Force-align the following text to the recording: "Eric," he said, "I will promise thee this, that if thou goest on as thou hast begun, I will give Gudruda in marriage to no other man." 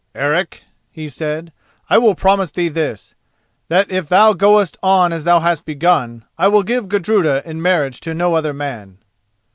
"Eric," 0.15 0.63
he 0.89 1.07
said, 1.07 1.53
"I 1.87 1.99
will 1.99 2.15
promise 2.15 2.49
thee 2.49 2.69
this, 2.69 3.13
that 3.67 3.91
if 3.91 4.09
thou 4.09 4.33
goest 4.33 4.75
on 4.81 5.13
as 5.13 5.25
thou 5.25 5.41
hast 5.41 5.63
begun, 5.63 6.25
I 6.39 6.47
will 6.47 6.63
give 6.63 6.89
Gudruda 6.89 7.47
in 7.47 7.61
marriage 7.61 7.99
to 7.99 8.15
no 8.15 8.33
other 8.33 8.51
man." 8.51 8.97